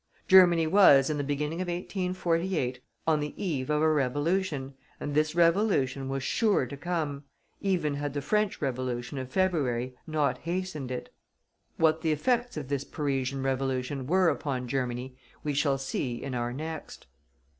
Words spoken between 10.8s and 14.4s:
it. What the effects of this Parisian Revolution were